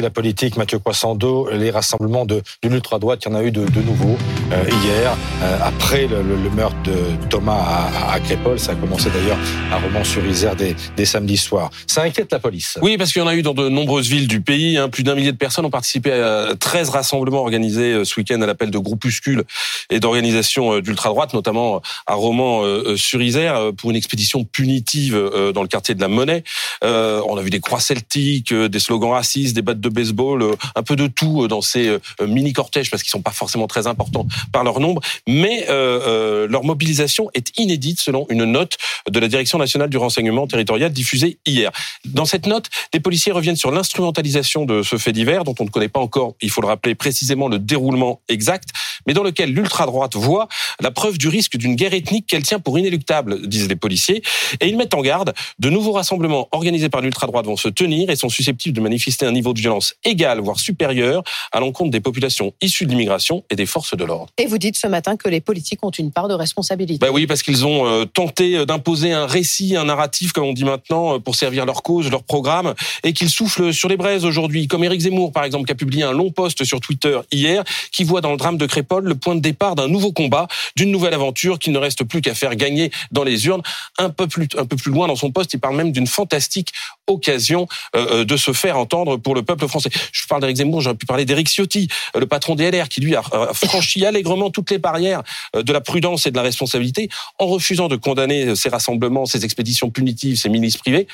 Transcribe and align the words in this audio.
la 0.00 0.10
politique, 0.10 0.56
Mathieu 0.56 0.78
Croissando, 0.78 1.48
les 1.52 1.70
rassemblements 1.70 2.26
de, 2.26 2.42
l'ultra-droite, 2.62 3.20
il 3.24 3.32
y 3.32 3.32
en 3.32 3.34
a 3.36 3.42
eu 3.42 3.50
de, 3.50 3.64
de 3.66 3.80
nouveau 3.82 4.16
euh, 4.52 4.64
hier, 4.84 5.16
euh, 5.42 5.58
après 5.62 6.06
le, 6.06 6.22
meurtre 6.50 6.76
de 6.84 7.28
Thomas 7.28 7.60
à, 7.60 8.12
à, 8.12 8.20
Crépol. 8.20 8.58
Ça 8.58 8.72
a 8.72 8.74
commencé 8.74 9.10
d'ailleurs 9.10 9.38
à 9.72 9.78
Romans-sur-Isère 9.78 10.56
des, 10.56 10.74
des, 10.96 11.04
samedis 11.04 11.36
soirs. 11.36 11.70
Ça 11.86 12.02
inquiète 12.02 12.32
la 12.32 12.38
police. 12.38 12.78
Oui, 12.82 12.96
parce 12.96 13.12
qu'il 13.12 13.22
y 13.22 13.24
en 13.24 13.28
a 13.28 13.34
eu 13.34 13.42
dans 13.42 13.54
de 13.54 13.68
nombreuses 13.68 14.08
villes 14.08 14.28
du 14.28 14.40
pays. 14.40 14.76
Hein. 14.76 14.88
Plus 14.88 15.02
d'un 15.02 15.14
millier 15.14 15.32
de 15.32 15.36
personnes 15.36 15.64
ont 15.64 15.70
participé 15.70 16.12
à 16.12 16.54
13 16.58 16.90
rassemblements 16.90 17.40
organisés 17.40 17.92
euh, 17.92 18.04
ce 18.04 18.18
week-end 18.18 18.40
à 18.42 18.46
l'appel 18.46 18.70
de 18.70 18.78
groupuscules 18.78 19.44
et 19.90 20.00
d'organisations 20.00 20.80
d'ultra-droite, 20.80 21.34
notamment 21.34 21.82
à 22.06 22.14
Romans-sur-Isère, 22.14 23.72
pour 23.76 23.90
une 23.90 23.96
expédition 23.96 24.44
punitive 24.44 25.14
dans 25.54 25.62
le 25.62 25.68
quartier 25.68 25.94
de 25.94 26.00
la 26.00 26.08
Monnaie. 26.08 26.44
On 26.82 27.36
a 27.36 27.42
vu 27.42 27.50
des 27.50 27.60
croix 27.60 27.80
celtiques, 27.80 28.52
des 28.54 28.78
slogans 28.78 29.10
racistes, 29.10 29.54
des 29.54 29.62
battes 29.62 29.80
de 29.80 29.88
baseball, 29.90 30.42
euh, 30.42 30.54
un 30.74 30.82
peu 30.82 30.96
de 30.96 31.06
tout 31.06 31.42
euh, 31.42 31.48
dans 31.48 31.60
ces 31.60 31.88
euh, 31.88 31.98
mini 32.26 32.52
cortèges 32.52 32.90
parce 32.90 33.02
qu'ils 33.02 33.10
sont 33.10 33.22
pas 33.22 33.30
forcément 33.30 33.66
très 33.66 33.86
importants 33.86 34.26
par 34.52 34.64
leur 34.64 34.80
nombre, 34.80 35.00
mais 35.26 35.66
leur 35.68 36.64
mobilisation 36.64 37.30
est 37.34 37.58
inédite 37.58 38.00
selon 38.00 38.26
une 38.28 38.44
note 38.44 38.76
de 39.08 39.18
la 39.20 39.28
Direction 39.28 39.58
nationale 39.58 39.88
du 39.88 39.96
renseignement 39.96 40.46
territorial 40.46 40.92
diffusée 40.92 41.38
hier. 41.46 41.70
Dans 42.04 42.24
cette 42.24 42.46
note, 42.46 42.68
des 42.92 43.00
policiers 43.00 43.32
reviennent 43.32 43.56
sur 43.56 43.70
l'instrumentalisation 43.70 44.64
de 44.64 44.82
ce 44.82 44.96
fait 44.96 45.12
divers 45.12 45.44
dont 45.44 45.54
on 45.60 45.64
ne 45.64 45.70
connaît 45.70 45.88
pas 45.88 46.00
encore, 46.00 46.34
il 46.40 46.50
faut 46.50 46.60
le 46.60 46.66
rappeler 46.66 46.94
précisément 46.94 47.48
le 47.48 47.58
déroulement 47.58 48.20
exact, 48.28 48.70
mais 49.06 49.14
dans 49.14 49.22
lequel 49.22 49.52
l'ultra-droite 49.52 50.16
voit 50.16 50.48
la 50.80 50.90
preuve 50.90 51.18
du 51.18 51.28
risque 51.28 51.56
d'une 51.56 51.74
guerre 51.74 51.94
ethnique 51.94 52.26
qu'elle 52.26 52.42
tient 52.42 52.58
pour 52.58 52.78
inéluctable, 52.78 53.46
disent 53.46 53.68
les 53.68 53.76
policiers, 53.76 54.22
et 54.60 54.68
ils 54.68 54.76
mettent 54.76 54.94
en 54.94 55.02
garde. 55.02 55.34
De 55.58 55.70
nouveaux 55.70 55.92
rassemblements 55.92 56.48
organisés 56.52 56.88
par 56.88 57.00
l'ultra-droite 57.00 57.46
vont 57.46 57.56
se 57.56 57.68
tenir 57.68 58.10
et 58.10 58.16
sont 58.16 58.28
susceptibles 58.28 58.76
de 58.76 58.80
manifester 58.80 59.26
un 59.26 59.32
niveau 59.32 59.52
de 59.52 59.60
violence 59.60 59.79
égal, 60.04 60.40
voire 60.40 60.58
supérieur, 60.58 61.22
à 61.52 61.60
l'encontre 61.60 61.90
des 61.90 62.00
populations 62.00 62.52
issues 62.60 62.86
de 62.86 62.90
l'immigration 62.90 63.44
et 63.50 63.56
des 63.56 63.66
forces 63.66 63.96
de 63.96 64.04
l'ordre. 64.04 64.32
Et 64.38 64.46
vous 64.46 64.58
dites 64.58 64.76
ce 64.76 64.86
matin 64.86 65.16
que 65.16 65.28
les 65.28 65.40
politiques 65.40 65.84
ont 65.84 65.90
une 65.90 66.12
part 66.12 66.28
de 66.28 66.34
responsabilité. 66.34 67.04
Ben 67.04 67.12
oui, 67.12 67.26
parce 67.26 67.42
qu'ils 67.42 67.66
ont 67.66 67.86
euh, 67.86 68.04
tenté 68.04 68.56
euh, 68.56 68.66
d'imposer 68.66 69.12
un 69.12 69.26
récit, 69.26 69.76
un 69.76 69.84
narratif, 69.84 70.32
comme 70.32 70.44
on 70.44 70.52
dit 70.52 70.64
maintenant, 70.64 71.16
euh, 71.16 71.18
pour 71.18 71.34
servir 71.34 71.66
leur 71.66 71.82
cause, 71.82 72.10
leur 72.10 72.22
programme, 72.22 72.74
et 73.04 73.12
qu'ils 73.12 73.30
soufflent 73.30 73.72
sur 73.72 73.88
les 73.88 73.96
braises 73.96 74.24
aujourd'hui, 74.24 74.66
comme 74.68 74.84
Éric 74.84 75.00
Zemmour, 75.00 75.32
par 75.32 75.44
exemple, 75.44 75.66
qui 75.66 75.72
a 75.72 75.74
publié 75.74 76.02
un 76.02 76.12
long 76.12 76.30
post 76.30 76.64
sur 76.64 76.80
Twitter 76.80 77.18
hier, 77.32 77.64
qui 77.92 78.04
voit 78.04 78.20
dans 78.20 78.30
le 78.30 78.36
drame 78.36 78.56
de 78.56 78.66
Crépol 78.66 79.04
le 79.04 79.14
point 79.14 79.34
de 79.34 79.40
départ 79.40 79.74
d'un 79.74 79.88
nouveau 79.88 80.12
combat, 80.12 80.48
d'une 80.76 80.90
nouvelle 80.90 81.14
aventure 81.14 81.58
qu'il 81.58 81.72
ne 81.72 81.78
reste 81.78 82.04
plus 82.04 82.20
qu'à 82.20 82.34
faire 82.34 82.54
gagner 82.56 82.90
dans 83.10 83.24
les 83.24 83.46
urnes. 83.46 83.62
Un 83.98 84.10
peu 84.10 84.26
plus, 84.26 84.48
un 84.56 84.66
peu 84.66 84.76
plus 84.76 84.92
loin 84.92 85.06
dans 85.08 85.16
son 85.16 85.30
poste, 85.30 85.54
il 85.54 85.60
parle 85.60 85.76
même 85.76 85.92
d'une 85.92 86.06
fantastique 86.06 86.72
occasion 87.10 87.66
de 87.94 88.36
se 88.36 88.52
faire 88.52 88.78
entendre 88.78 89.16
pour 89.16 89.34
le 89.34 89.42
peuple 89.42 89.68
français. 89.68 89.90
Je 90.12 90.26
parle 90.26 90.40
d'Éric 90.40 90.58
Zemmour, 90.58 90.80
j'aurais 90.80 90.96
pu 90.96 91.06
parler 91.06 91.24
d'Éric 91.24 91.48
Ciotti, 91.48 91.88
le 92.14 92.26
patron 92.26 92.54
des 92.54 92.70
LR, 92.70 92.88
qui 92.88 93.00
lui 93.00 93.14
a 93.14 93.22
franchi 93.52 94.04
allègrement 94.06 94.50
toutes 94.50 94.70
les 94.70 94.78
barrières 94.78 95.22
euh, 95.56 95.62
de 95.62 95.72
la 95.72 95.80
prudence 95.80 96.26
et 96.26 96.30
de 96.30 96.36
la 96.36 96.42
responsabilité 96.42 97.08
en 97.38 97.46
refusant 97.46 97.88
de 97.88 97.96
condamner 97.96 98.54
ces 98.56 98.68
rassemblements, 98.68 99.26
ces 99.26 99.44
expéditions 99.44 99.90
punitives, 99.90 100.36
ces 100.36 100.48
ministres 100.48 100.80
privés. 100.80 101.06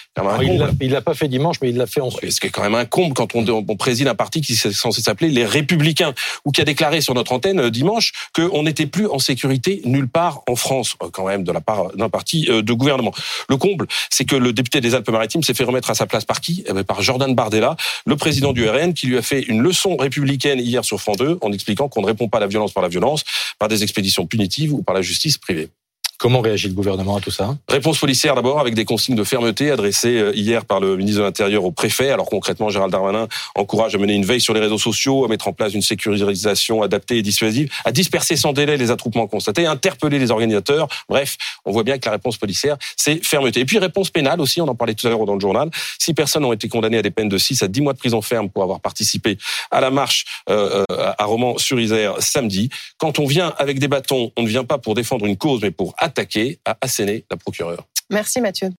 il 0.81 0.91
l'a 0.91 1.03
pas 1.03 1.15
fait 1.15 1.29
dimanche, 1.29 1.57
mais 1.63 1.71
il 1.71 1.77
l'a 1.77 1.87
fait 1.87 2.01
ensuite. 2.01 2.31
Ce 2.31 2.41
qui 2.41 2.49
est 2.49 2.51
quand 2.51 2.63
même 2.63 2.75
un 2.75 2.85
comble 2.85 3.15
quand 3.15 3.35
on, 3.35 3.45
on 3.47 3.77
préside 3.77 4.09
un 4.09 4.15
parti 4.15 4.41
qui 4.41 4.53
est 4.53 4.73
censé 4.73 5.03
s'appeler 5.03 5.31
les 5.31 5.45
Républicains, 5.45 6.15
ou 6.45 6.53
qui 6.53 6.61
a 6.61 6.65
déclaré 6.65 7.01
sur 7.01 7.15
notre 7.15 7.33
antenne 7.33 7.61
euh, 7.61 7.71
dimanche 7.71 8.13
qu'on 8.35 8.63
n'était 8.63 8.87
plus 8.87 9.07
en 9.07 9.19
sécurité 9.19 9.81
nulle 9.85 10.09
part 10.09 10.43
en 10.49 10.57
France, 10.57 10.97
euh, 11.03 11.09
quand 11.13 11.27
même, 11.27 11.45
de 11.45 11.53
la 11.53 11.61
part 11.61 11.95
d'un 11.95 12.09
parti 12.09 12.47
de 12.47 12.73
gouvernement. 12.73 13.13
Le 13.49 13.57
comble, 13.57 13.87
c'est 14.11 14.25
que 14.25 14.37
le 14.37 14.53
député 14.53 14.81
des 14.81 14.95
Alpes-Maritimes 14.95 15.43
s'est 15.43 15.55
fait 15.55 15.65
remettre 15.65 15.86
à 15.91 15.95
sa 15.95 16.07
place 16.07 16.25
par 16.25 16.41
qui? 16.41 16.65
Eh 16.69 16.73
ben, 16.73 16.85
Par 16.85 17.03
Jordan 17.03 17.35
Bardella, 17.35 17.77
le 18.07 18.17
président 18.17 18.53
du 18.53 18.69
RN, 18.69 18.95
qui 18.95 19.07
lui 19.07 19.19
a 19.19 19.23
fait 19.23 19.41
une 19.41 19.61
leçon 19.61 19.97
républicaine 19.97 20.59
hier 20.59 20.85
sur 20.85 21.01
France 21.01 21.19
2 21.19 21.39
en 21.41 21.53
expliquant 21.53 21.89
qu'on 21.89 22.03
ne 22.03 22.07
répond 22.07 22.29
pas 22.29 22.39
à 22.39 22.41
la 22.41 22.47
violence 22.47 22.73
par 22.73 22.83
la 22.83 22.89
violence, 22.89 23.25
par 23.59 23.69
des 23.69 23.83
expéditions 23.83 24.27
punitives 24.27 24.73
ou 24.73 24.83
par 24.83 24.95
la 24.95 25.03
justice 25.03 25.39
privée. 25.39 25.71
Comment 26.19 26.41
réagit 26.41 26.69
le 26.69 26.75
gouvernement 26.75 27.17
à 27.17 27.21
tout 27.21 27.31
ça 27.31 27.57
Réponse 27.69 27.99
policière 27.99 28.35
d'abord 28.35 28.59
avec 28.59 28.75
des 28.75 28.85
consignes 28.85 29.17
de 29.17 29.25
fermeté 29.25 29.71
adressées 29.71 30.19
euh, 30.19 30.33
hier 30.35 30.65
par 30.65 30.81
le 30.81 30.97
ministre 30.97 31.21
de 31.21 31.25
l'Intérieur 31.25 31.65
au 31.65 31.73
préfet. 31.73 32.11
Alors 32.11 32.27
concrètement, 32.27 32.71
Gérald 32.71 32.91
Darmanin 32.91 33.29
encourage 33.55 33.95
à 33.95 33.99
mener 33.99 34.15
une 34.15 34.25
veille 34.25 34.41
sur 34.41 34.55
les 34.55 34.61
réseaux 34.61 34.79
sociaux, 34.79 35.25
à 35.25 35.29
mettre 35.29 35.49
en 35.49 35.53
place 35.53 35.75
une 35.75 35.83
sécurisation 35.83 36.83
adaptée 36.83 37.19
et 37.19 37.23
dissuasive, 37.23 37.71
à 37.85 37.93
disperser 37.93 38.37
sans 38.37 38.53
délai 38.53 38.77
les 38.77 38.91
attroupements 38.91 39.27
constatés, 39.27 39.67
à 39.67 39.71
interpeller 39.71 40.19
les 40.19 40.31
organisateurs. 40.31 40.89
Bref, 41.09 41.37
on 41.65 41.73
voit 41.73 41.83
bien 41.83 41.99
que 41.99 42.07
la 42.07 42.13
réponse 42.13 42.39
policière, 42.39 42.77
c'est 42.97 43.23
fermeté. 43.25 43.61
Et 43.61 43.65
puis 43.67 43.79
réponse 43.79 44.11
pénale 44.11 44.41
aussi, 44.41 44.61
on 44.61 44.69
en 44.69 44.75
parlait 44.75 44.95
tout 44.95 45.07
à 45.07 45.11
l'heure 45.11 45.27
dans 45.27 45.35
le 45.35 45.41
journal. 45.41 45.71
Six 45.99 46.15
personnes 46.15 46.45
ont 46.45 46.53
été 46.53 46.69
condamnées 46.69 46.99
à 46.99 47.03
des 47.03 47.11
peines 47.11 47.29
de 47.29 47.39
6 47.39 47.63
à 47.63 47.69
10 47.69 47.83
mois 47.83 47.93
de 47.93 47.99
prison 47.99 48.23
ferme 48.23 48.49
pour 48.49 48.63
avoir 48.63 48.81
participé 48.81 49.37
à 49.71 49.81
la 49.81 49.91
marche 49.91 50.25
euh, 50.49 50.83
euh 50.91 51.13
à 51.19 51.25
Romans-sur-Isère 51.25 52.15
samedi. 52.21 52.69
Quand 52.99 53.19
on 53.19 53.27
vient 53.27 53.55
avec 53.59 53.79
des 53.79 53.89
bâtons, 53.89 54.33
on 54.37 54.43
ne 54.43 54.49
vient 54.49 54.65
pas 54.65 54.79
pour 54.79 54.95
défendre 54.95 55.27
une 55.27 55.37
cause, 55.37 55.61
mais 55.63 55.71
pour 55.71 55.95
attaquer, 56.07 56.59
a 56.65 56.77
asséné 56.81 57.25
la 57.31 57.37
procureure. 57.37 57.87
Merci 58.11 58.41
Mathieu. 58.41 58.71